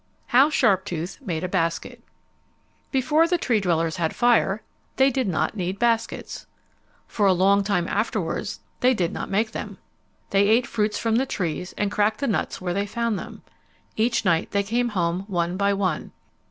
[0.29, 2.01] How Sharptooth Made a Basket
[2.91, 4.63] Before the Tree dwellers had fire
[4.95, 6.47] they did not need baskets.
[7.05, 9.77] For a long time afterwards they did not make them.
[10.31, 13.43] They ate fruits from the trees and cracked the nuts where they found them.
[13.95, 16.11] Each night they came home one by one.